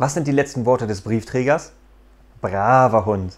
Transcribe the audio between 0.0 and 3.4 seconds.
Was sind die letzten Worte des Briefträgers? Braver Hund.